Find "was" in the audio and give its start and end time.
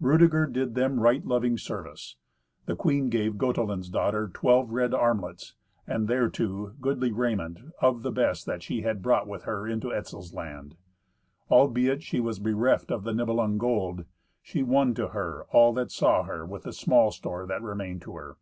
12.20-12.38